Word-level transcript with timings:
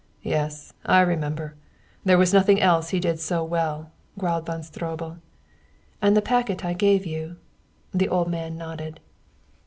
"Yes, 0.23 0.73
I 0.83 1.01
remember; 1.01 1.53
there 2.05 2.17
was 2.17 2.33
nothing 2.33 2.59
else 2.59 2.89
he 2.89 2.99
did 2.99 3.19
so 3.19 3.43
well," 3.43 3.91
growled 4.17 4.47
Von 4.47 4.63
Stroebel. 4.63 5.19
"And 6.01 6.17
the 6.17 6.23
packet 6.23 6.65
I 6.65 6.73
gave 6.73 7.05
you" 7.05 7.35
The 7.93 8.09
old 8.09 8.27
man 8.27 8.57
nodded. 8.57 8.99